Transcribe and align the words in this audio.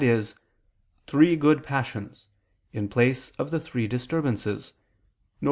e. 0.03 0.21
"three 1.05 1.35
good 1.35 1.61
passions," 1.63 2.27
in 2.73 2.87
place 2.89 3.29
of 3.37 3.51
the 3.51 3.59
three 3.59 3.87
disturbances: 3.87 4.69
viz. 4.69 4.73